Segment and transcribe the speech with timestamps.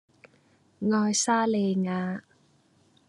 [0.81, 2.23] 愛沙尼亞